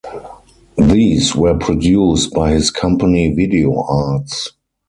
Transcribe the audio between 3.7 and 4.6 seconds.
Arts.